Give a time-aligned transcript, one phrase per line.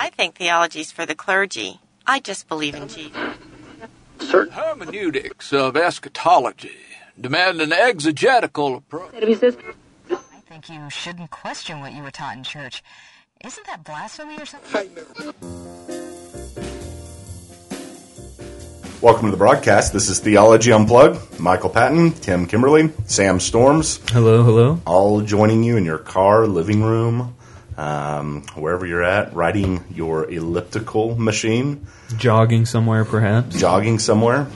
[0.00, 1.78] I think theology's for the clergy.
[2.06, 3.12] I just believe in Jesus.
[4.18, 6.72] Certain hermeneutics of eschatology
[7.20, 9.12] demand an exegetical approach.
[9.12, 12.82] I think you shouldn't question what you were taught in church.
[13.44, 14.88] Isn't that blasphemy or something?
[19.02, 19.92] Welcome to the broadcast.
[19.92, 21.38] This is Theology Unplugged.
[21.38, 24.80] Michael Patton, Tim Kimberly, Sam Storms, Hello, hello.
[24.86, 27.36] all joining you in your car, living room,
[27.80, 31.86] um, wherever you're at, riding your elliptical machine,
[32.18, 33.58] Jogging somewhere, perhaps.
[33.58, 34.46] jogging somewhere.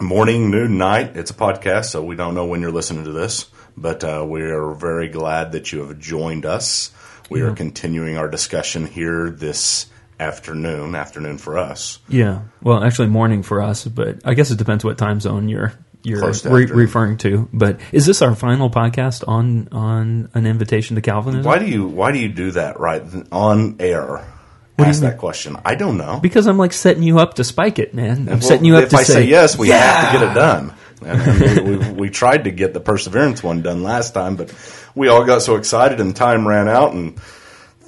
[0.00, 1.16] Morning, noon, night.
[1.16, 3.46] It's a podcast, so we don't know when you're listening to this,
[3.76, 6.90] but uh, we are very glad that you have joined us.
[7.30, 9.86] We are continuing our discussion here this
[10.20, 12.00] afternoon, afternoon for us.
[12.08, 12.42] Yeah.
[12.60, 15.72] Well, actually, morning for us, but I guess it depends what time zone you're
[16.02, 17.48] you're re- referring to.
[17.52, 21.44] But is this our final podcast on on an invitation to Calvinism?
[21.44, 24.26] Why do you why do you do that right on air?
[24.78, 25.56] you Ask that question.
[25.64, 26.18] I don't know.
[26.20, 28.20] Because I'm like setting you up to spike it, man.
[28.20, 29.02] I'm Well, setting you up to spike.
[29.02, 30.74] if I say, say, yes, we have to get it done.
[31.04, 34.52] And we, we, we tried to get the perseverance one done last time, but
[34.94, 36.94] we all got so excited and time ran out.
[36.94, 37.20] And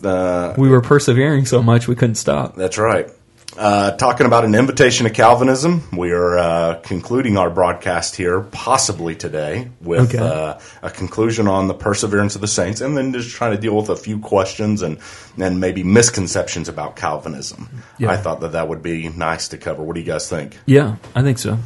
[0.05, 2.55] uh, We were persevering so much we couldn't stop.
[2.55, 3.09] that's right.
[3.57, 9.15] Uh, talking about an invitation to Calvinism, we are uh, concluding our broadcast here, possibly
[9.15, 10.19] today, with Okay.
[10.19, 13.77] uh, a conclusion on the perseverance of the saints, and then just trying to deal
[13.77, 14.99] with a few questions and
[15.39, 17.69] and maybe misconceptions about Calvinism.
[17.99, 18.11] Yeah.
[18.11, 19.85] I thought that that would be nice to cover.
[19.85, 20.59] What do you guys think?
[20.67, 21.57] Yeah, I think so.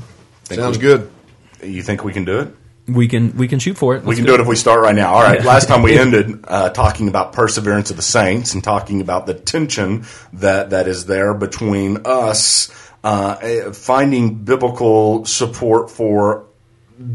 [0.45, 1.11] Think Sounds we- good.
[1.63, 2.49] You think we can do it?
[2.89, 4.03] We can we can shoot for it.
[4.03, 5.15] We Let's can do it if we start right now.
[5.15, 5.45] All right.
[5.45, 9.35] Last time we ended uh, talking about perseverance of the saints and talking about the
[9.35, 12.73] tension that that is there between us
[13.05, 16.47] uh, finding biblical support for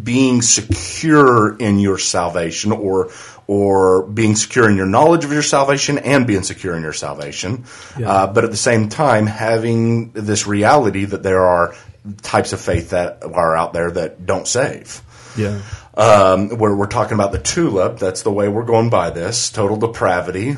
[0.03, 3.11] being secure in your salvation or
[3.47, 7.65] or being secure in your knowledge of your salvation and being secure in your salvation
[7.97, 11.75] uh, but at the same time having this reality that there are
[12.21, 15.01] types of faith that are out there that don't save
[15.37, 15.61] Yeah.
[15.95, 17.99] um, where we're talking about the tulip.
[17.99, 19.49] That's the way we're going by this.
[19.49, 20.57] Total depravity,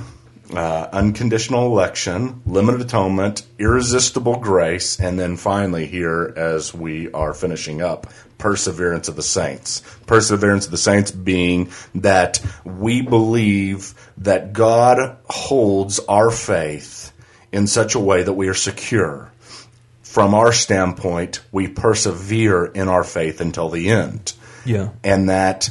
[0.53, 7.81] uh, unconditional election, limited atonement, irresistible grace, and then finally here as we are finishing
[7.81, 9.81] up, perseverance of the saints.
[10.05, 17.11] Perseverance of the saints being that we believe that God holds our faith
[17.51, 19.31] in such a way that we are secure
[20.15, 24.31] from our standpoint, we persevere in our faith until the end.
[24.65, 24.89] Yeah.
[25.03, 25.69] And that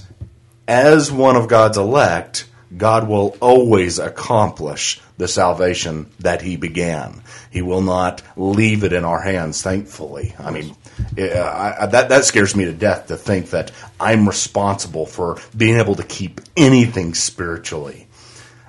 [0.66, 2.46] as one of God's elect,
[2.76, 7.22] God will always accomplish the salvation that He began.
[7.50, 10.34] He will not leave it in our hands, thankfully.
[10.38, 10.74] I mean,
[11.16, 15.78] I, I, that, that scares me to death to think that I'm responsible for being
[15.78, 18.08] able to keep anything spiritually.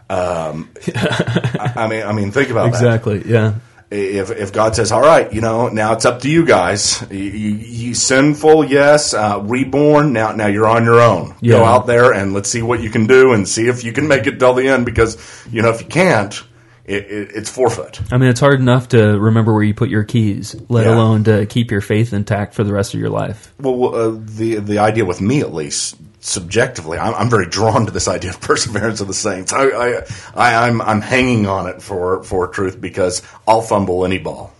[0.08, 3.24] Um, I, I mean, I mean, think about that Exactly.
[3.25, 3.56] Yeah.
[3.91, 7.06] If if God says, "All right, you know, now it's up to you guys.
[7.12, 10.12] You, you, you sinful, yes, uh, reborn.
[10.13, 11.29] Now, now you're on your own.
[11.29, 11.63] Go Yeah.
[11.63, 14.25] out there and let's see what you can do and see if you can make
[14.28, 14.85] it till the end.
[14.85, 15.18] Because
[15.51, 16.41] you know, if you can't,
[16.85, 18.00] it, it, it's forfeit.
[18.12, 20.96] I mean, it's hard enough to remember where you put your keys, let Yeah.
[20.96, 23.53] alone to keep your faith intact for the rest of your life.
[23.59, 27.91] Well, uh, the the idea with me, at least subjectively, I'm, I'm very drawn to
[27.91, 29.51] this idea of perseverance of the saints.
[29.53, 30.01] I, I,
[30.35, 34.53] I I'm I'm hanging on it for for truth because I'll fumble any ball.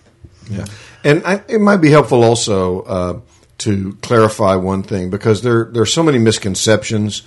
[0.50, 0.66] Yeah,
[1.04, 3.20] and I, it might be helpful also uh,
[3.60, 7.22] to clarify one thing because there there are so many misconceptions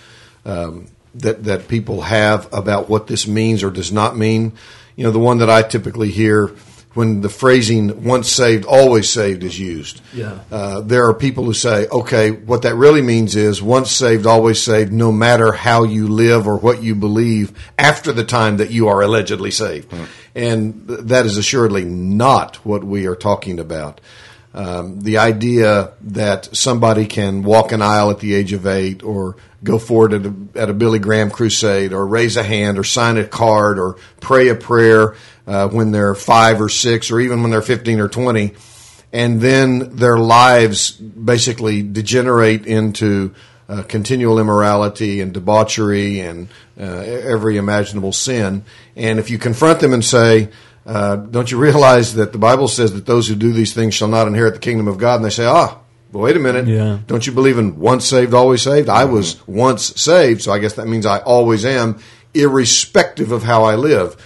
[0.44, 4.53] um, that that people have about what this means or does not mean.
[4.98, 6.50] You know, the one that I typically hear
[6.94, 10.00] when the phrasing "once saved, always saved" is used.
[10.12, 10.41] Yeah.
[10.50, 14.60] Uh, there are people who say, okay, what that really means is once saved, always
[14.60, 18.88] saved, no matter how you live or what you believe after the time that you
[18.88, 19.94] are allegedly saved.
[20.34, 24.00] And th- that is assuredly not what we are talking about.
[24.54, 29.36] Um, the idea that somebody can walk an aisle at the age of eight or
[29.62, 33.19] go forward at a, at a Billy Graham crusade or raise a hand or sign
[33.19, 35.16] a card or pray a prayer
[35.47, 38.54] uh, when they're five or six or even when they're 15 or 20
[39.12, 43.34] and then their lives basically degenerate into
[43.68, 46.48] uh, continual immorality and debauchery and
[46.78, 48.65] uh, every imaginable sin.
[48.97, 50.48] And if you confront them and say,
[50.89, 54.09] uh, "Don't you realize that the Bible says that those who do these things shall
[54.09, 55.79] not inherit the kingdom of God?" and they say, "Ah."
[56.11, 56.67] Well, wait a minute.
[56.67, 57.01] Yeah.
[57.07, 58.89] Don't you believe in once saved, always saved?
[58.89, 61.99] I was once saved, so I guess that means I always am,
[62.33, 64.17] irrespective of how I live.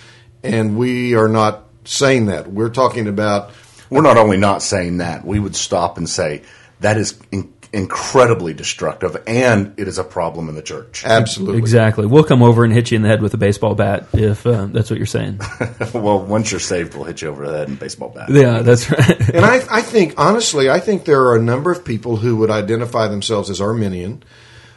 [0.45, 2.53] And we are not saying that.
[2.53, 3.51] We're talking about
[3.91, 6.43] We're not only not saying that, we would stop and say
[6.81, 11.05] that is in- incredibly destructive, and it is a problem in the church.
[11.05, 11.59] Absolutely.
[11.59, 12.07] Exactly.
[12.07, 14.67] We'll come over and hit you in the head with a baseball bat if uh,
[14.67, 15.41] that's what you're saying.
[15.95, 18.29] well, once you're saved, we'll hit you over the head in a baseball bat.
[18.31, 19.29] Yeah, that's right.
[19.31, 22.51] and I, I think, honestly, I think there are a number of people who would
[22.51, 24.23] identify themselves as Arminian,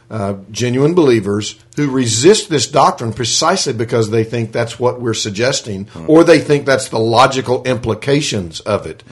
[0.09, 5.87] uh, genuine believers, who resist this doctrine precisely because they think that's what we're suggesting,
[6.07, 9.03] or they think that's the logical implications of it.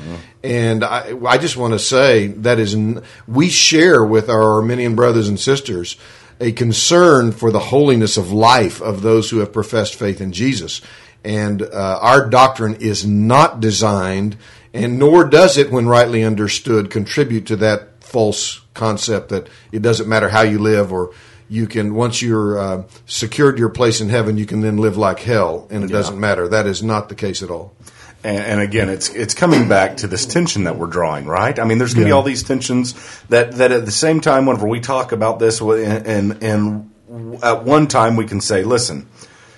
[0.44, 4.96] And I, I just want to say that is, n- we share with our Arminian
[4.96, 5.98] brothers and sisters
[6.40, 10.82] a concern for the holiness of life of those who have professed faith in Jesus.
[11.24, 14.36] And uh, our doctrine is not designed,
[14.74, 20.08] and nor does it, when rightly understood, contribute to that false concept that it doesn't
[20.10, 21.12] matter how you live or
[21.50, 25.20] you can once you're uh, secured your place in heaven you can then live like
[25.20, 27.76] hell and it doesn't matter that is not the case at all
[28.24, 31.60] And, and again, it's it's coming back to this tension that we're drawing, right?
[31.60, 32.94] I mean, there's going to be all these tensions
[33.28, 37.66] that that at the same time, whenever we talk about this, and and, and at
[37.66, 39.08] one time we can say, listen.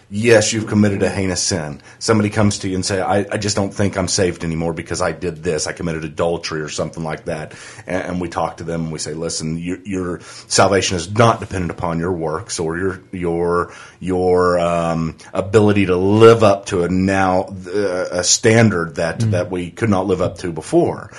[0.09, 1.81] Yes, you've committed a heinous sin.
[1.97, 5.01] Somebody comes to you and say, I, I just don't think I'm saved anymore because
[5.01, 5.65] I did this.
[5.65, 7.55] I committed adultery or something like that.
[7.87, 11.39] And, and we talk to them and we say, listen, your, your salvation is not
[11.39, 16.89] dependent upon your works or your, your, your, um, ability to live up to a
[16.89, 21.11] now, uh, a standard that, that we could not live up to before.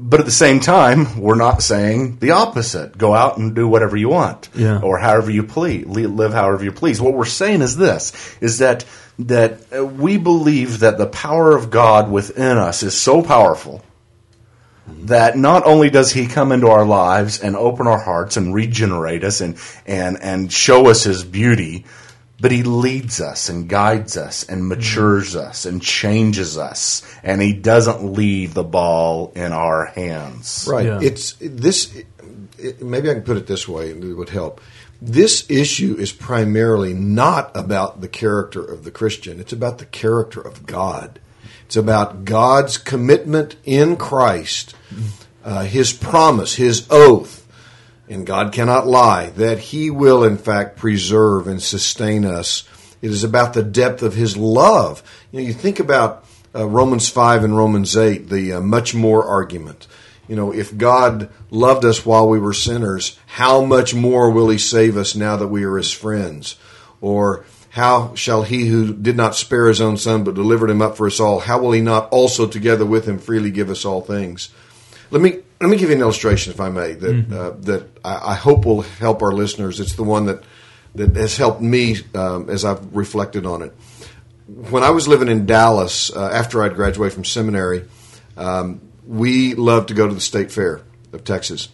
[0.00, 2.96] But at the same time, we're not saying the opposite.
[2.96, 4.78] Go out and do whatever you want, Yeah.
[4.80, 7.00] or however you please, live however you please.
[7.00, 8.84] What we're saying is this: is that
[9.20, 13.82] that uh, we believe that the power of God within us is so powerful
[14.86, 19.24] that not only does He come into our lives and open our hearts and regenerate
[19.24, 21.84] us and and and show us His beauty,
[22.40, 27.52] but He leads us and guides us and matures us and changes us, and He
[27.52, 30.66] doesn't leave the ball in our hands.
[30.70, 30.86] Right.
[30.86, 31.00] Yeah.
[31.02, 31.94] It's this.
[32.58, 34.60] It, maybe I can put it this way, and it would help.
[35.00, 39.38] This issue is primarily not about the character of the Christian.
[39.38, 41.20] It's about the character of God.
[41.66, 44.74] It's about God's commitment in Christ,
[45.44, 47.37] uh, His promise, His oath,
[48.10, 52.64] and God cannot lie that He will, in fact, preserve and sustain us.
[53.00, 55.02] It is about the depth of His love.
[55.30, 56.24] You know, you think about
[56.54, 59.86] uh, Romans five and Romans eight, the uh, much more argument.
[60.26, 64.58] You know, if God loved us while we were sinners, how much more will He
[64.58, 66.56] save us now that we are His friends?
[67.00, 70.96] Or how shall He who did not spare His own Son but delivered Him up
[70.96, 74.00] for us all, how will He not also together with Him freely give us all
[74.00, 74.50] things?
[75.10, 78.32] Let me let me give you an illustration, if I may, that uh, that I,
[78.32, 79.80] I hope will help our listeners.
[79.80, 80.42] It's the one that
[80.94, 83.74] that has helped me um, as I've reflected on it.
[84.70, 87.84] When I was living in Dallas uh, after I'd graduated from seminary,
[88.36, 90.80] um, we loved to go to the state fair
[91.12, 91.68] of Texas,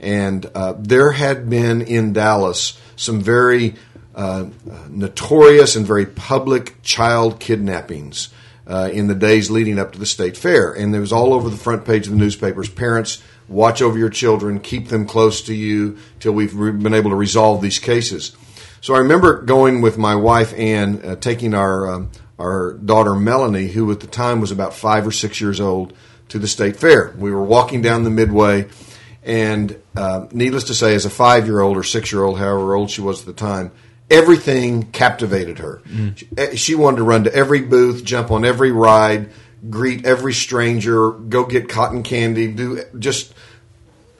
[0.00, 3.74] and uh, there had been in Dallas some very
[4.14, 4.46] uh,
[4.88, 8.30] notorious and very public child kidnappings
[8.66, 10.72] uh, in the days leading up to the state fair.
[10.72, 12.68] And it was all over the front page of the newspapers.
[12.68, 17.10] Parents, watch over your children, keep them close to you till we've re- been able
[17.10, 18.36] to resolve these cases.
[18.80, 23.68] So I remember going with my wife Ann, uh, taking our um, our daughter Melanie,
[23.68, 25.94] who at the time was about five or six years old,
[26.28, 27.14] to the state fair.
[27.16, 28.68] We were walking down the midway,
[29.22, 32.74] and uh, needless to say, as a five year old or six year old, however
[32.74, 33.72] old she was at the time,
[34.10, 35.82] everything captivated her.
[36.16, 39.30] She, eh, she wanted to run to every booth, jump on every ride,
[39.68, 43.34] greet every stranger, go get cotton candy, do just.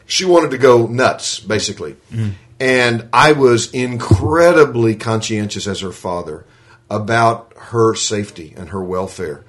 [0.08, 1.96] She wanted to go nuts, basically.
[2.60, 6.44] And I was incredibly conscientious as her father
[6.88, 9.44] about her safety and her welfare.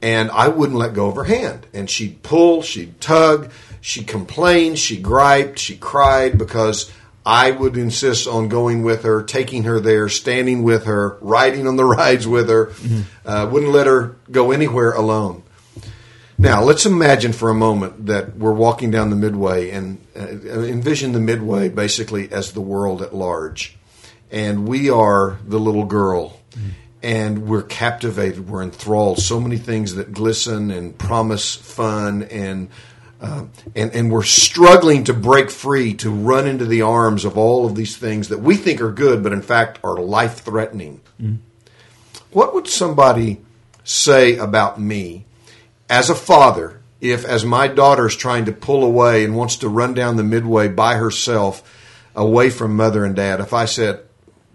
[0.00, 1.66] And I wouldn't let go of her hand.
[1.74, 6.90] And she'd pull, she'd tug, she complained, she griped, she cried because
[7.28, 11.76] I would insist on going with her, taking her there, standing with her, riding on
[11.76, 12.72] the rides with her.
[13.22, 15.42] Uh, wouldn't let her go anywhere alone.
[16.38, 21.12] Now, let's imagine for a moment that we're walking down the midway and uh, envision
[21.12, 23.76] the midway basically as the world at large.
[24.30, 26.40] And we are the little girl.
[27.02, 29.18] And we're captivated, we're enthralled.
[29.18, 32.70] So many things that glisten and promise fun, and,
[33.20, 37.66] uh, and, and we're struggling to break free, to run into the arms of all
[37.66, 41.00] of these things that we think are good, but in fact are life threatening.
[42.30, 43.40] What would somebody
[43.82, 45.24] say about me
[45.88, 49.68] as a father, if as my daughter is trying to pull away and wants to
[49.68, 51.62] run down the midway by herself
[52.14, 54.02] away from mother and dad, if I said,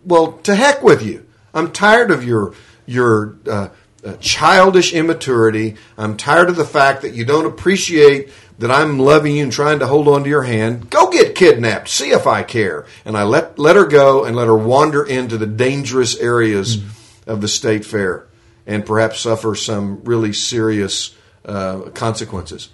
[0.05, 1.25] "Well, to heck with you.
[1.53, 2.53] I'm tired of your
[2.85, 3.69] your uh,
[4.03, 5.75] uh, childish immaturity.
[5.97, 8.29] I'm tired of the fact that you don't appreciate
[8.59, 10.89] that I'm loving you and trying to hold on to your hand.
[10.89, 11.89] Go get kidnapped.
[11.89, 12.85] See if I care.
[13.05, 16.77] And I let, let her go and let her wander into the dangerous areas
[17.25, 18.27] of the state fair
[18.65, 22.69] and perhaps suffer some really serious uh, consequences.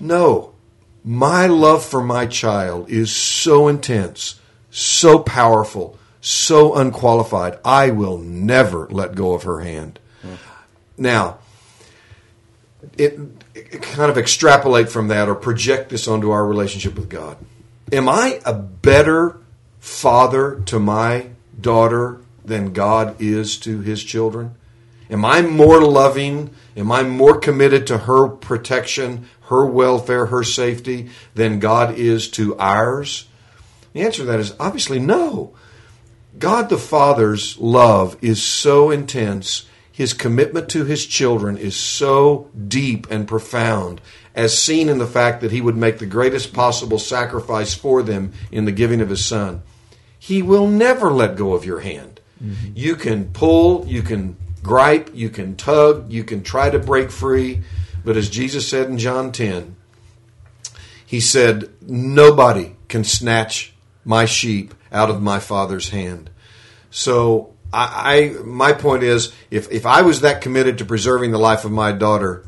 [0.00, 0.54] No,
[1.04, 4.40] my love for my child is so intense,
[4.70, 7.58] so powerful, so unqualified.
[7.64, 9.98] I will never let go of her hand.
[10.96, 11.38] Now,
[12.96, 17.36] it, it kind of extrapolate from that or project this onto our relationship with God.
[17.92, 19.38] Am I a better
[19.78, 21.28] father to my
[21.60, 24.54] daughter than God is to his children?
[25.10, 26.50] Am I more loving?
[26.76, 32.56] Am I more committed to her protection, her welfare, her safety than God is to
[32.58, 33.26] ours?
[33.92, 35.54] The answer to that is obviously no.
[36.38, 39.66] God the Father's love is so intense,
[39.98, 44.00] his commitment to his children is so deep and profound,
[44.32, 48.32] as seen in the fact that he would make the greatest possible sacrifice for them
[48.52, 49.60] in the giving of his Son.
[50.16, 52.20] He will never let go of your hand.
[52.40, 52.74] Mm-hmm.
[52.76, 57.64] You can pull, you can gripe, you can tug, you can try to break free,
[58.04, 59.74] but as Jesus said in John 10,
[61.04, 63.74] he said, Nobody can snatch
[64.04, 66.30] my sheep out of my father's hand.
[66.88, 71.38] So I, I my point is, if if I was that committed to preserving the
[71.38, 72.44] life of my daughter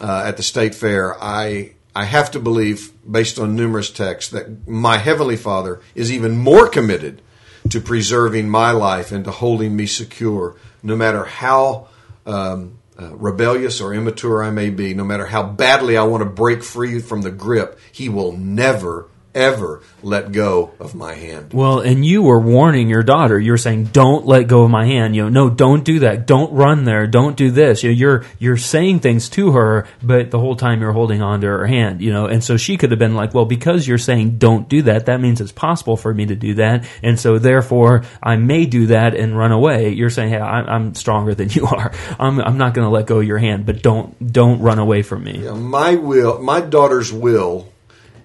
[0.00, 4.68] uh, at the state fair, I I have to believe, based on numerous texts, that
[4.68, 7.22] my heavenly Father is even more committed
[7.68, 11.88] to preserving my life and to holding me secure, no matter how.
[12.26, 16.28] Um, uh, rebellious or immature I may be, no matter how badly I want to
[16.28, 21.52] break free from the grip, he will never ever let go of my hand.
[21.52, 23.38] Well, and you were warning your daughter.
[23.38, 26.26] You were saying, "Don't let go of my hand." You know, no, don't do that.
[26.26, 27.06] Don't run there.
[27.06, 27.82] Don't do this.
[27.82, 31.40] You know, you're you're saying things to her, but the whole time you're holding on
[31.42, 32.00] to her hand.
[32.00, 34.82] You know, and so she could have been like, "Well, because you're saying don't do
[34.82, 38.66] that, that means it's possible for me to do that, and so therefore I may
[38.66, 41.92] do that and run away." You're saying, "Hey, I'm, I'm stronger than you are.
[42.18, 45.02] I'm I'm not going to let go of your hand, but don't don't run away
[45.02, 47.69] from me." Yeah, my will, my daughter's will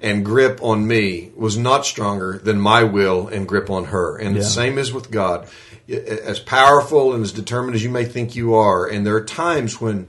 [0.05, 4.15] and grip on me was not stronger than my will and grip on her.
[4.15, 4.41] And yeah.
[4.41, 5.49] the same is with God.
[5.89, 9.81] As powerful and as determined as you may think you are, and there are times
[9.81, 10.07] when,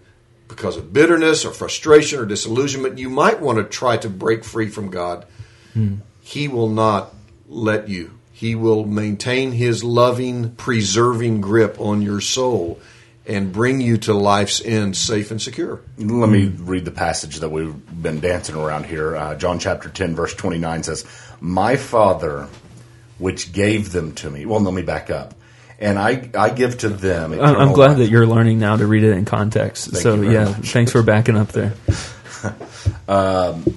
[0.49, 4.69] because of bitterness or frustration or disillusionment, you might want to try to break free
[4.69, 5.25] from God.
[5.73, 5.97] Hmm.
[6.21, 7.15] He will not
[7.49, 8.19] let you.
[8.33, 12.79] He will maintain his loving, preserving grip on your soul
[13.27, 15.81] and bring you to life's end safe and secure.
[15.99, 19.17] Let me read the passage that we've been dancing around here.
[19.17, 21.05] Uh, John chapter 10, verse 29 says,
[21.41, 22.49] My Father,
[23.19, 24.47] which gave them to me.
[24.47, 25.35] Well, let me back up.
[25.79, 27.33] And I, I give to them.
[27.39, 27.99] I'm glad life.
[27.99, 29.91] that you're learning now to read it in context.
[29.91, 30.73] Thank so, yeah, much.
[30.73, 31.75] thanks for backing up there.
[33.09, 33.77] um,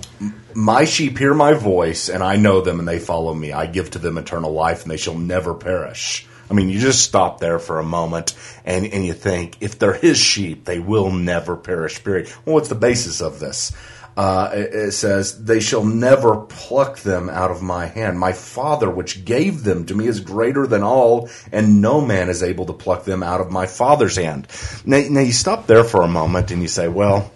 [0.54, 3.52] my sheep hear my voice, and I know them, and they follow me.
[3.52, 7.04] I give to them eternal life, and they shall never perish I mean, you just
[7.04, 11.12] stop there for a moment and, and you think, if they're his sheep, they will
[11.12, 12.32] never perish, period.
[12.46, 13.72] Well, what's the basis of this?
[14.18, 18.20] Uh, it, it, says, They shall never pluck them out of my hand.
[18.20, 22.44] My Father, which gave them to me, is greater than all, and no man is
[22.44, 24.48] able to pluck them out of my Father's hand.
[24.86, 27.32] Now, now you stop there for a moment and you say, Well,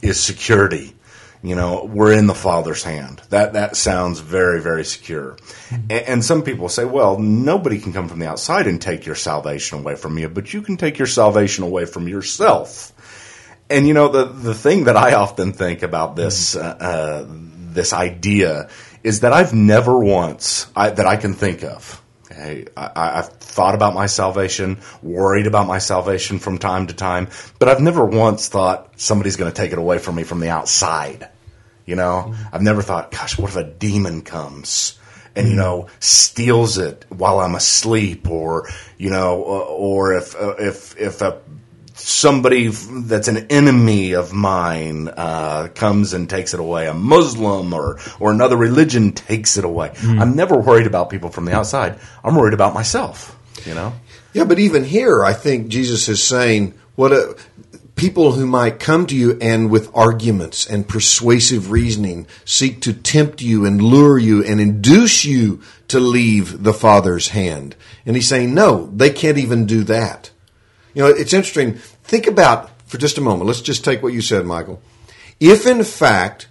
[0.00, 0.94] is security
[1.42, 3.22] you know, we're in the Father's hand.
[3.30, 5.36] That that sounds very very secure.
[5.36, 5.74] Mm-hmm.
[5.90, 9.14] And, and, some people say, well, nobody can come from the outside and take your
[9.14, 12.92] salvation away from you, but you can take your salvation away from yourself.
[13.70, 17.92] And you know, the the thing that I often think about this uh, uh, this
[17.92, 18.68] idea
[19.02, 22.02] is that I've never once I, that I can think of.
[22.40, 27.28] Okay, I, I've thought about my salvation, worried about my salvation from time to time,
[27.58, 30.48] but I've never once thought somebody's going to take it away from me from the
[30.48, 31.28] outside.
[31.84, 32.54] You know, mm-hmm.
[32.54, 34.98] I've never thought, gosh, what if a demon comes
[35.36, 40.96] and you know steals it while I'm asleep, or you know, or if uh, if
[40.98, 41.40] if a
[42.00, 47.98] somebody that's an enemy of mine uh, comes and takes it away, a Muslim or
[48.18, 49.90] or another religion takes it away.
[49.90, 50.20] Mm.
[50.20, 51.98] I'm never worried about people from the outside.
[52.24, 53.36] I'm worried about myself.
[53.66, 53.92] You know.
[54.32, 57.36] Yeah, but even here, I think Jesus is saying what a,
[58.00, 63.42] people who might come to you and with arguments and persuasive reasoning seek to tempt
[63.42, 67.76] you and lure you and induce you to leave the Father's hand.
[68.06, 70.30] And he's saying, no, they can't even do that.
[70.94, 71.74] You know, it's interesting.
[71.74, 73.46] Think about for just a moment.
[73.46, 74.82] Let's just take what you said, Michael.
[75.38, 76.48] If in fact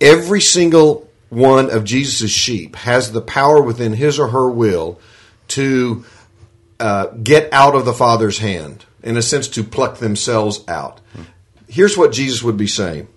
[0.00, 4.98] every single one of Jesus' sheep has the power within his or her will
[5.48, 6.04] to
[6.80, 11.00] uh, get out of the Father's hand, in a sense, to pluck themselves out.
[11.68, 13.08] Here's what Jesus would be saying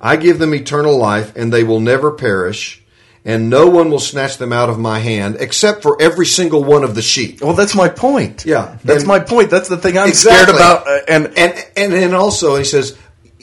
[0.00, 2.82] I give them eternal life, and they will never perish,
[3.24, 6.84] and no one will snatch them out of my hand except for every single one
[6.84, 7.40] of the sheep.
[7.40, 8.44] Well, that's my point.
[8.44, 8.76] Yeah.
[8.84, 9.50] that's And- my point.
[9.50, 10.54] That's the thing I'm Exactly.
[10.54, 10.86] scared about.
[10.86, 12.96] uh, and and and and also he says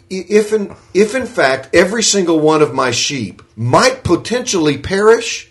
[0.09, 5.49] if in if in fact every single one of my sheep might potentially perish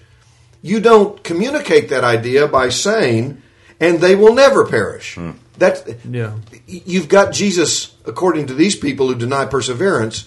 [0.63, 3.41] you don't communicate that idea by saying
[3.81, 5.17] and they will never perish
[5.57, 6.33] that's Yeah.
[6.67, 10.27] you've got jesus according to these people who deny perseverance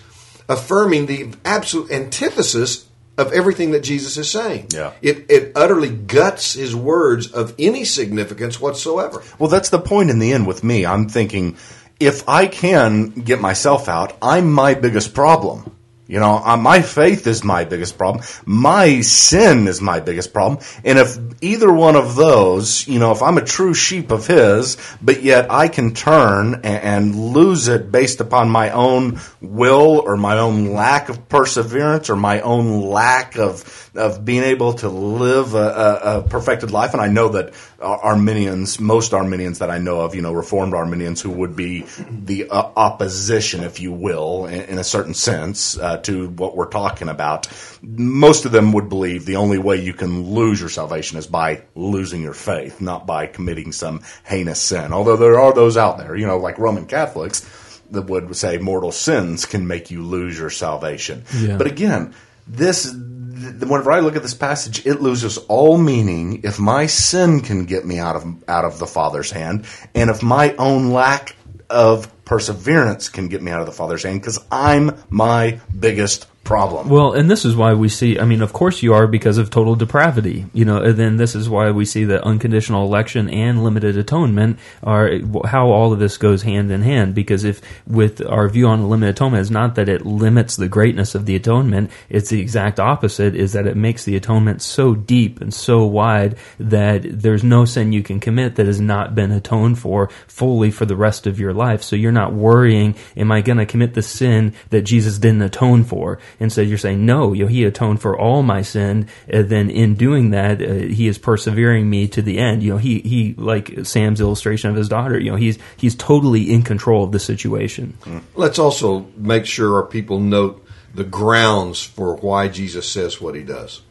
[0.49, 2.85] affirming the absolute antithesis
[3.17, 4.93] of everything that jesus is saying Yeah.
[5.01, 10.19] it it utterly guts his words of any significance whatsoever Well, that's the point in
[10.19, 10.85] the end with me.
[10.85, 11.55] I'm thinking
[11.99, 15.72] if I can get myself out, I'm my biggest problem.
[16.05, 18.25] You know, uh, my faith is my biggest problem.
[18.45, 20.61] My sin is my biggest problem.
[20.83, 24.75] And if either one of those, you know, if I'm a true sheep of His,
[25.01, 30.17] but yet I can turn and, and lose it based upon my own will or
[30.17, 35.53] my own lack of perseverance or my own lack of of being able to live
[35.53, 36.93] a, a, a perfected life.
[36.93, 37.53] And I know that
[37.83, 41.85] Ar- Arminians, most Arminians that I know of, you know, Reformed Arminians who would be
[42.09, 46.69] the uh, opposition, if you will, in, in a certain sense, uh, to what we're
[46.69, 47.47] talking about.
[47.81, 51.63] Most of them would believe the only way you can lose your salvation is by
[51.75, 54.93] losing your faith, not by committing some heinous sin.
[54.93, 57.45] Although there are those out there, you know, like Roman Catholics
[57.91, 61.23] that would say mortal sins can make you lose your salvation.
[61.35, 61.57] Yeah.
[61.57, 62.13] But again,
[62.47, 62.95] this th-
[63.33, 67.85] whenever I look at this passage, it loses all meaning if my sin can get
[67.85, 71.35] me out of out of the Father's hand, and if my own lack
[71.69, 76.89] of perseverance can get me out of the Father's hand, because I'm my biggest problem.
[76.89, 78.19] Well, and this is why we see.
[78.19, 80.45] I mean, of course, you are because of total depravity.
[80.53, 84.59] You know, and then this is why we see that unconditional election and limited atonement
[84.81, 85.11] are
[85.45, 87.15] how all of this goes hand in hand.
[87.15, 91.15] Because if with our view on limited atonement is not that it limits the greatness
[91.15, 93.35] of the atonement, it's the exact opposite.
[93.35, 97.93] Is that it makes the atonement so deep and so wide that there's no sin
[97.93, 101.53] you can commit that has not been atoned for fully for the rest of your
[101.53, 101.83] life.
[101.83, 105.83] So you're not worrying, am I going to commit the sin that Jesus didn't atone
[105.85, 106.19] for?
[106.39, 109.07] Instead, so you're saying, no, you know, he atoned for all my sin.
[109.27, 112.63] And then in doing that, uh, he is persevering me to the end.
[112.63, 116.51] You know, he, he, like Sam's illustration of his daughter, you know, he's, he's totally
[116.51, 117.97] in control of the situation.
[118.35, 123.43] Let's also make sure our people note the grounds for why Jesus says what he
[123.43, 123.81] does.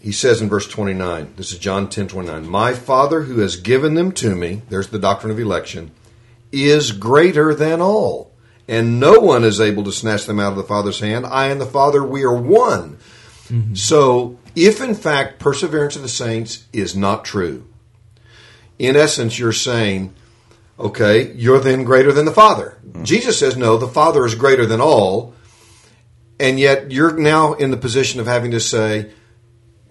[0.00, 3.94] He says in verse 29, this is John 10 29, My Father who has given
[3.94, 5.92] them to me, there's the doctrine of election,
[6.52, 8.30] is greater than all,
[8.68, 11.26] and no one is able to snatch them out of the Father's hand.
[11.26, 12.98] I and the Father, we are one.
[13.48, 13.74] Mm-hmm.
[13.74, 17.66] So, if in fact perseverance of the saints is not true,
[18.78, 20.14] in essence, you're saying,
[20.78, 22.78] okay, you're then greater than the Father.
[22.86, 23.04] Mm-hmm.
[23.04, 25.34] Jesus says, no, the Father is greater than all.
[26.40, 29.12] And yet you're now in the position of having to say,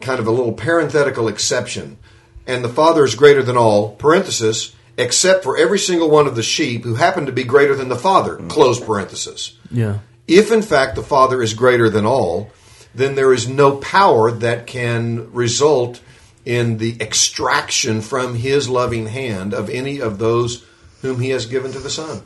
[0.01, 1.97] kind of a little parenthetical exception.
[2.45, 6.43] And the Father is greater than all, parenthesis, except for every single one of the
[6.43, 8.49] sheep who happen to be greater than the Father, mm.
[8.49, 9.57] close parenthesis.
[9.71, 9.99] Yeah.
[10.27, 12.51] If in fact the Father is greater than all,
[12.95, 15.99] then there is no power that can result
[16.45, 20.65] in the extraction from his loving hand of any of those
[21.01, 22.21] whom he has given to the Son.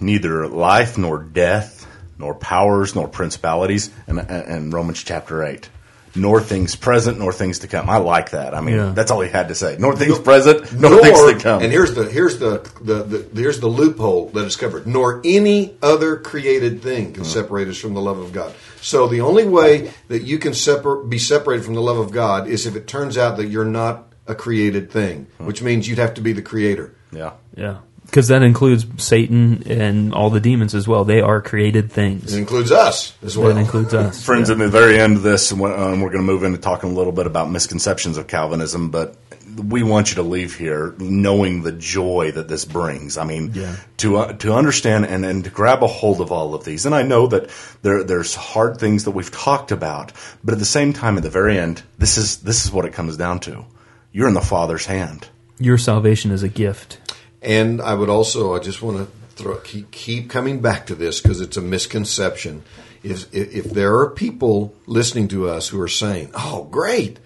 [0.00, 1.86] Neither life nor death,
[2.18, 5.68] nor powers nor principalities, and, and Romans chapter eight.
[6.14, 7.88] Nor things present, nor things to come.
[7.88, 8.54] I like that.
[8.54, 8.92] I mean, Yeah.
[8.94, 9.76] that's all he had to say.
[9.78, 11.62] Nor things present, nor, things to come.
[11.62, 14.86] And here's the here's the, the, the here's the loophole that is covered.
[14.86, 17.28] Nor any other created thing can hmm.
[17.28, 18.52] separate us from the love of God.
[18.80, 22.48] So the only way that you can separ- be separated from the love of God
[22.48, 25.46] is if it turns out that you're not a created thing, hmm.
[25.46, 26.94] which means you'd have to be the creator.
[27.12, 27.32] yeah.
[27.56, 27.78] Yeah.
[28.10, 31.04] Because that includes Satan and all the demons as well.
[31.04, 32.34] They are created things.
[32.34, 33.54] It includes us as well.
[33.54, 34.24] That includes us.
[34.26, 36.92] Friends, in the very end of this, um, we're going to move into talking a
[36.92, 39.16] little bit about misconceptions of Calvinism, but
[39.64, 43.16] we want you to leave here knowing the joy that this brings.
[43.16, 43.76] I mean, Yeah.
[43.98, 46.86] to uh, to understand and, and to grab a hold of all of these.
[46.86, 47.50] And I know that
[47.82, 50.12] there there's hard things that we've talked about,
[50.44, 52.92] but at the same time, at the very end, this is this is what it
[52.92, 53.64] comes down to.
[54.12, 55.28] You're in the Father's hand.
[55.58, 56.98] Your salvation is a gift.
[57.42, 59.06] And I would also, I just want to
[59.40, 62.62] throw, keep, keep coming back to this because it's a misconception.
[63.02, 67.18] If, if, there are people listening to us who are saying, oh, great,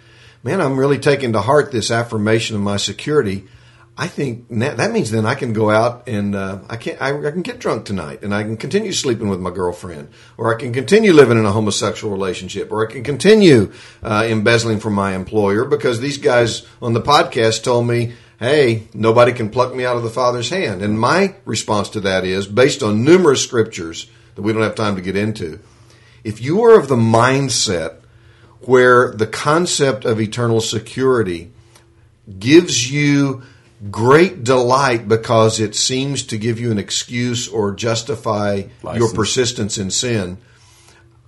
[0.45, 3.45] man, I'm really taking to heart this affirmation of my security.
[3.97, 7.31] I think that means then I can go out and uh, I can I, I
[7.31, 10.73] can get drunk tonight and I can continue sleeping with my girlfriend or I can
[10.73, 13.73] continue living in a homosexual relationship or I can continue
[14.03, 19.33] uh, embezzling from my employer because these guys on the podcast told me hey, nobody
[19.33, 20.83] can pluck me out of the Father's hand.
[20.83, 24.97] And my response to that is based on numerous scriptures that we don't have time
[24.97, 25.61] to get into.
[26.25, 27.97] If you are of the mindset
[28.61, 31.53] where the concept of eternal security
[32.39, 33.43] gives you
[33.91, 38.63] great delight because it seems to give you an excuse or justify
[38.95, 40.39] your persistence in sin.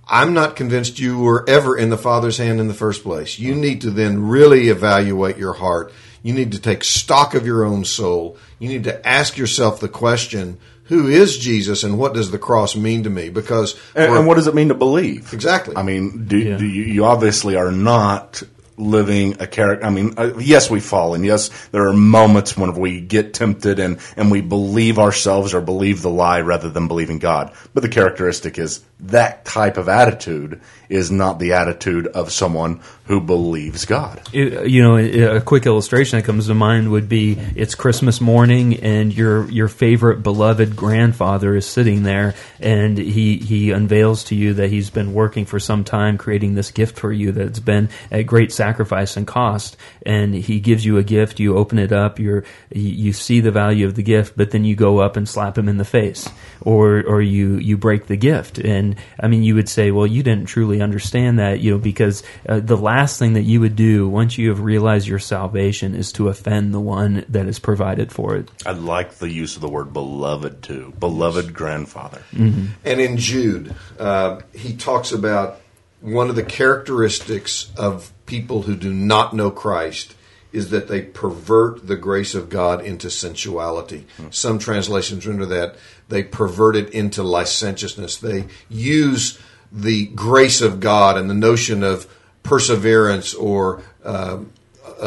[0.09, 3.37] I'm not convinced you were ever in the Father's hand in the first place.
[3.37, 5.91] You need to then really evaluate your heart.
[6.23, 8.37] You need to take stock of your own soul.
[8.59, 12.75] You need to ask yourself the question, who is Jesus and what does the cross
[12.75, 13.29] mean to me?
[13.29, 15.33] Because And, and what does it mean to believe?
[15.33, 15.75] Exactly.
[15.75, 16.57] I mean, do, Yeah.
[16.57, 18.43] do you, you obviously are not
[18.77, 19.85] living a character.
[19.85, 23.79] I mean, uh, yes, we fall, and yes, there are moments when we get tempted
[23.79, 27.53] and and we believe ourselves or believe the lie rather than believing God.
[27.73, 33.21] But the characteristic is that type of attitude is not the attitude of someone who
[33.21, 34.21] believes God.
[34.33, 38.75] It- you know, a quick illustration that comes to mind would be it's Christmas morning
[38.81, 44.53] and your your favorite beloved grandfather is sitting there and he he unveils to you
[44.55, 48.23] that he's been working for some time creating this gift for you that's been at
[48.23, 52.43] great sacrifice and cost and he gives you a gift you open it up you
[52.73, 55.69] you see the value of the gift but then you go up and slap him
[55.69, 56.29] in the face
[56.61, 60.23] or or you you break the gift and I mean you would say well you
[60.23, 64.07] didn't truly understand that you know because uh, the last thing that you would do
[64.09, 68.35] once you have realized your salvation is to offend the one that has provided for
[68.35, 70.93] it I like the use of the word beloved too.
[70.99, 72.23] Beloved grandfather.
[72.33, 75.61] And in Jude, uh, he talks about
[76.01, 80.15] one of the characteristics of people who do not know Christ
[80.51, 84.07] is that they pervert the grace of God into sensuality.
[84.31, 85.75] Some translations render that
[86.09, 88.17] they pervert it into licentiousness.
[88.17, 89.39] They use
[89.71, 92.07] the grace of God and the notion of
[92.47, 94.39] perseverance or uh,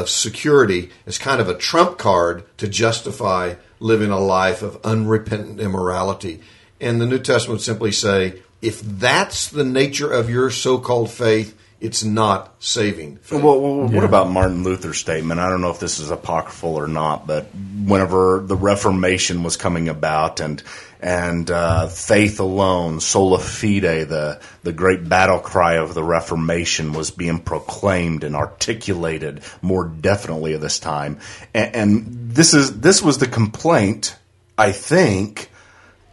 [0.04, 6.40] security as kind of a trump card to justify living a life of unrepentant immorality.
[6.80, 11.56] And the New Testament would simply say, if that's the nature of your so-called faith,
[11.80, 13.16] it's not saving.
[13.16, 13.42] faith.
[13.42, 15.40] Well, well what about Martin Luther's statement?
[15.40, 17.46] I don't know if this is apocryphal or not, but
[17.84, 20.62] whenever the Reformation was coming about and
[21.02, 27.10] and uh, faith alone, sola fide, the the great battle cry of the Reformation was
[27.10, 31.18] being proclaimed and articulated more definitely at this time,
[31.54, 34.16] and, and this is this was the complaint,
[34.58, 35.49] I think,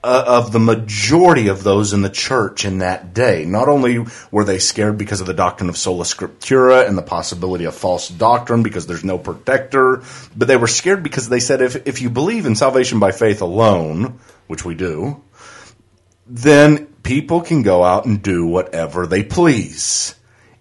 [0.07, 3.43] uh, of the majority of those in the church in that day.
[3.43, 7.65] Not only were they scared because of the doctrine of sola scriptura and the possibility
[7.65, 11.85] of false doctrine because there's no protector, but they were scared because they said if,
[11.87, 14.17] if you believe in salvation by faith alone,
[14.47, 15.21] which we do,
[16.25, 20.15] then people can go out and do whatever they please.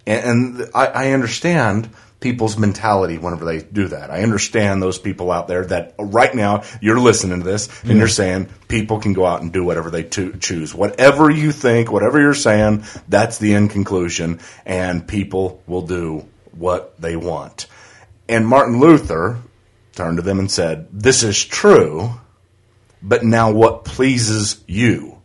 [0.08, 0.24] And,
[0.58, 1.88] and I, I understand
[2.20, 4.10] people's mentality whenever they do that.
[4.10, 8.08] I understand those people out there that right now you're listening to this and you're
[8.08, 10.74] saying people can go out and do whatever they to- choose.
[10.74, 16.98] Whatever you think, whatever you're saying, that's the end conclusion, and people will do what
[17.00, 17.66] they want.
[18.28, 19.38] And Martin Luther
[19.94, 22.10] turned to them and said, This is true,
[23.02, 25.20] but now what pleases you?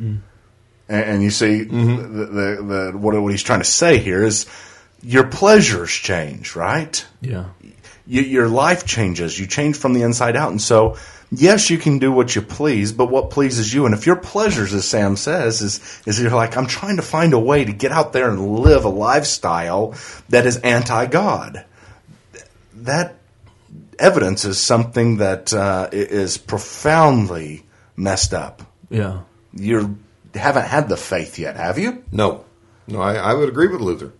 [0.00, 0.20] Mm.
[0.88, 2.18] And, and you see, mm-hmm.
[2.18, 4.46] the, the, the, what, what he's trying to say here is
[5.02, 7.04] your pleasures change, right?
[7.20, 7.46] yeah
[8.06, 9.38] You, your life changes.
[9.38, 10.50] You change from the inside out.
[10.50, 10.96] And so,
[11.30, 13.84] yes, you can do what you please, but what pleases you?
[13.86, 17.32] And if your pleasures, as Sam says, is, is you're like, I'm trying to find
[17.34, 19.94] a way to get out there and live a lifestyle
[20.28, 21.64] that is anti God.
[22.74, 23.16] That
[23.98, 27.64] evidence is something that uh, is profoundly
[27.96, 28.62] messed up.
[28.90, 29.98] yeah You
[30.34, 32.04] haven't had the faith yet, have you?
[32.12, 32.44] no,
[32.86, 34.12] no, I, I would agree with Luther.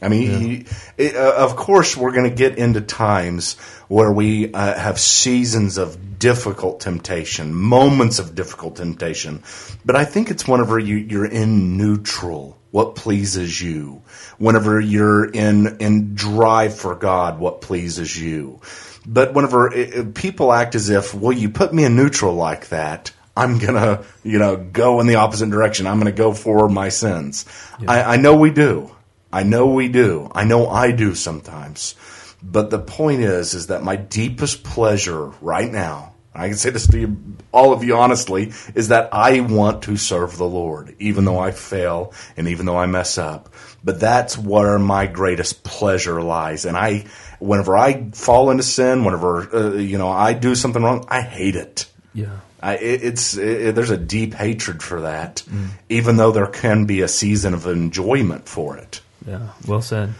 [0.00, 3.56] I mean, he- it, uh, of course, we're going to get into times
[3.88, 9.42] where we uh, have seasons of difficult temptation, moments of difficult temptation.
[9.84, 14.02] But I think it's whenever you, you're in neutral, what pleases you.
[14.38, 18.60] Whenever you're in in drive for God, what pleases you.
[19.06, 23.10] But whenever it, people act as if, well, you put me in neutral like that,
[23.36, 25.86] I'm gonna, you know, go in the opposite direction.
[25.86, 27.46] I'm gonna go for my sins.
[27.88, 28.90] I, I know we do.
[29.32, 30.30] I know we do.
[30.34, 31.94] I know I do sometimes.
[32.42, 36.86] But the point is, is that my deepest pleasure right now, I can say this
[36.88, 37.16] to you,
[37.52, 41.50] all of you honestly, is that I want to serve the Lord, even though I
[41.50, 43.52] fail and even though I mess up.
[43.82, 46.64] But that's where my greatest pleasure lies.
[46.64, 47.06] And I,
[47.40, 51.56] whenever I fall into sin, whenever, uh, you know, I do something wrong, I hate
[51.56, 51.86] it.
[52.14, 55.44] yeah I, it, it's it, there's a deep hatred for that,
[55.88, 59.00] even though there can be a season of enjoyment for it.
[59.28, 60.14] Yeah well said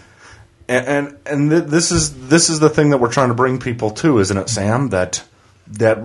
[0.69, 3.59] And and, and th- this is this is the thing that we're trying to bring
[3.59, 4.91] people to, isn't it, Sam?
[4.91, 5.25] That
[5.69, 5.99] that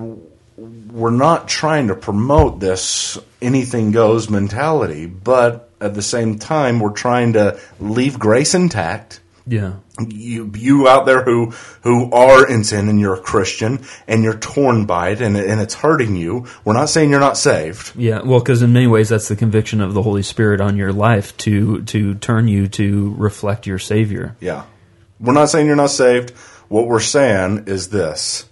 [0.55, 6.93] we're not trying to promote this anything goes mentality, but at the same time, we're
[6.93, 9.19] trying to leave grace intact.
[9.45, 9.73] Yeah.
[9.99, 11.51] You, you out there who
[11.82, 15.60] who are in sin and you're a Christian and you're torn by it and and
[15.60, 16.45] it's hurting you.
[16.63, 17.93] We're not saying you're not saved.
[17.95, 20.93] Yeah, well, because in many ways that's the conviction of the Holy Spirit on your
[20.93, 24.36] life to to turn you to reflect your Savior.
[24.39, 24.63] Yeah,
[25.19, 26.32] we're not saying you're not saved.
[26.69, 28.45] What we're saying is this: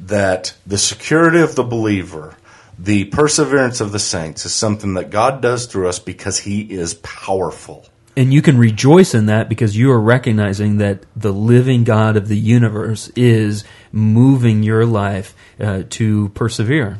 [0.00, 2.34] that the security of the believer,
[2.78, 6.94] the perseverance of the saints, is something that God does through us because He is
[6.94, 7.86] powerful.
[8.16, 12.28] And you can rejoice in that because you are recognizing that the living God of
[12.28, 16.98] the universe is moving your life uh, to persevere.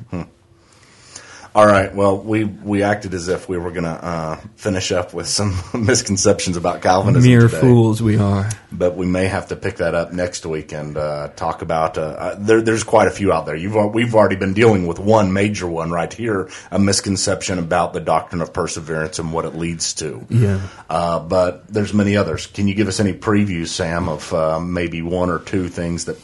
[1.56, 1.94] All right.
[1.94, 5.58] Well, we we acted as if we were going to uh, finish up with some
[5.74, 8.50] misconceptions about Calvinism Mere today, fools we are.
[8.76, 11.98] But we may have to pick that up next week and uh, talk about.
[11.98, 13.56] Uh, uh, there, there's quite a few out there.
[13.56, 18.00] You've we've already been dealing with one major one right here, a misconception about the
[18.00, 20.26] doctrine of perseverance and what it leads to.
[20.28, 20.60] Yeah.
[20.88, 22.46] Uh, but there's many others.
[22.46, 26.18] Can you give us any previews, Sam, of uh, maybe one or two things that?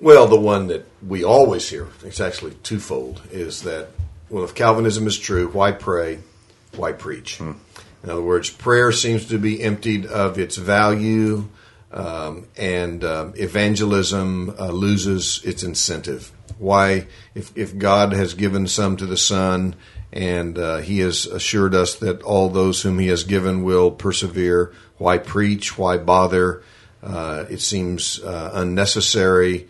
[0.00, 3.88] Well, the one that we always hear, it's actually twofold, is that,
[4.30, 6.20] well, if Calvinism is true, why pray?
[6.74, 7.38] Why preach?
[7.38, 7.56] In
[8.08, 11.48] other words, prayer seems to be emptied of its value,
[11.92, 16.32] um, and um, evangelism uh, loses its incentive.
[16.58, 19.74] Why, if, if God has given some to the Son,
[20.12, 24.72] and uh, He has assured us that all those whom He has given will persevere,
[24.98, 25.78] why preach?
[25.78, 26.62] Why bother?
[27.02, 29.68] Uh, it seems uh, unnecessary.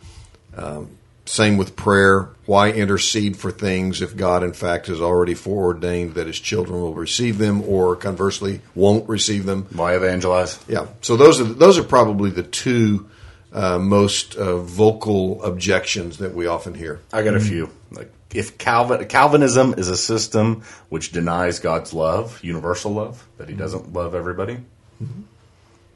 [0.57, 2.31] Um, same with prayer.
[2.47, 6.95] Why intercede for things if God, in fact, has already foreordained that His children will
[6.95, 9.67] receive them, or conversely, won't receive them?
[9.73, 10.59] Why evangelize?
[10.69, 10.87] Yeah.
[11.03, 13.09] So those are those are probably the two
[13.53, 17.01] uh, most uh, vocal objections that we often hear.
[17.13, 17.71] I got a few.
[17.91, 23.55] Like if Calvin Calvinism is a system which denies God's love, universal love, that He
[23.55, 24.59] doesn't love everybody,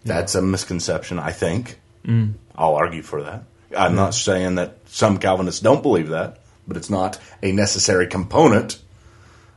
[0.05, 1.19] that's a misconception.
[1.19, 1.79] I think.
[2.57, 3.45] I'll argue for that.
[3.77, 8.79] I'm not saying that some Calvinists don't believe that, but it's not a necessary component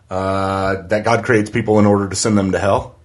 [0.10, 2.95] uh, that God creates people in order to send them to hell.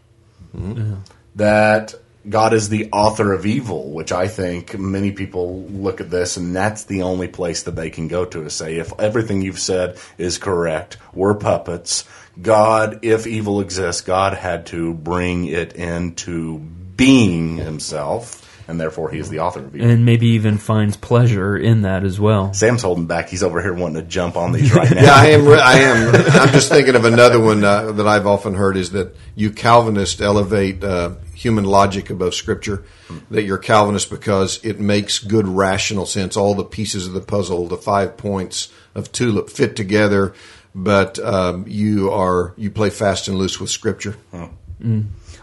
[1.37, 1.95] That
[2.29, 6.55] God is the author of evil, which I think many people look at this and
[6.55, 9.99] that's the only place that they can go to to say, if everything you've said
[10.19, 12.05] is correct, we're puppets.
[12.41, 19.19] God, if evil exists, God had to bring it into being himself, and therefore he
[19.19, 19.91] is the author of evil.
[19.91, 22.53] And maybe even finds pleasure in that as well.
[22.55, 23.29] Sam's holding back.
[23.29, 25.03] He's over here wanting to jump on these right now.
[25.03, 25.49] Yeah, I am.
[25.49, 26.15] I am.
[26.15, 30.21] I'm just thinking of another one uh, that I've often heard is that you Calvinists
[30.21, 32.85] elevate uh, human logic above Scripture.
[33.31, 36.37] That you're Calvinist because it makes good rational sense.
[36.37, 40.33] All the pieces of the puzzle, the five points of tulip, fit together.
[40.75, 44.17] But um, you are you play fast and loose with Scripture.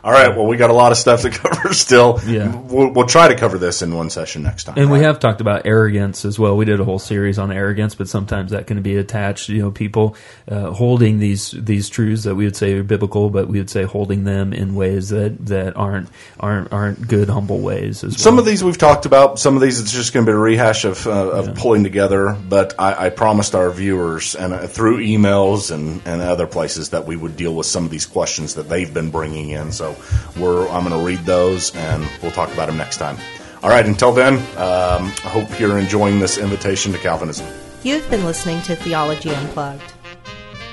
[0.04, 0.36] All right.
[0.36, 2.20] Well, we got a lot of stuff to cover still.
[2.26, 2.56] Yeah.
[2.56, 4.78] We'll, we'll try to cover this in one session next time.
[4.78, 6.56] And we have talked about arrogance as well.
[6.56, 9.50] We did a whole series on arrogance, but sometimes that can be attached.
[9.50, 10.16] You know, people
[10.50, 13.84] uh, holding these these truths that we would say are biblical, but we would say
[13.84, 16.10] holding them in ways that, that aren't
[16.40, 18.04] aren't aren't good, humble ways.
[18.04, 18.40] As Some well.
[18.40, 19.40] of these we've talked about.
[19.40, 22.38] Some of these it's just going to be a rehash of, uh, of pulling together.
[22.48, 27.06] But I, I promised our viewers and uh, through emails and, and other places that
[27.06, 29.72] we would deal with some of these questions that they've been bringing in.
[29.72, 29.89] So
[30.36, 33.18] I'm going to read those and we'll talk about them next time.
[33.62, 33.86] All right.
[33.86, 37.48] Until then, um, I hope you're enjoying this invitation to Calvinism.
[37.84, 39.94] You've been listening to Theology Unplugged.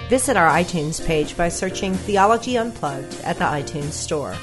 [0.08, 4.36] Visit our iTunes page by searching Theology Unplugged at the iTunes Store.